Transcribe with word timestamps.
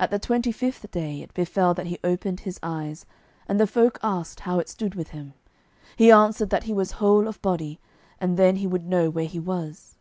At 0.00 0.10
the 0.10 0.18
twenty 0.18 0.50
fifth 0.50 0.90
day 0.90 1.22
it 1.22 1.32
befell 1.32 1.72
that 1.74 1.86
he 1.86 2.00
opened 2.02 2.40
his 2.40 2.58
eyes, 2.64 3.06
and 3.46 3.60
the 3.60 3.66
folk 3.68 3.96
asked 4.02 4.40
how 4.40 4.58
it 4.58 4.68
stood 4.68 4.96
with 4.96 5.10
him. 5.10 5.34
He 5.94 6.10
answered 6.10 6.50
that 6.50 6.64
he 6.64 6.72
was 6.72 6.90
whole 6.98 7.28
of 7.28 7.40
body, 7.42 7.78
and 8.20 8.36
then 8.36 8.56
he 8.56 8.66
would 8.66 8.84
know 8.88 9.08
where 9.08 9.24
he 9.26 9.38
was. 9.38 9.94